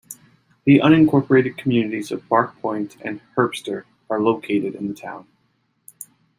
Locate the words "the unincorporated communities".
0.65-2.11